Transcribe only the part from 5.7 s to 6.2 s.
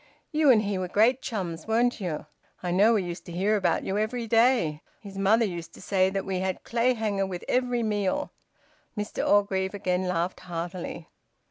to say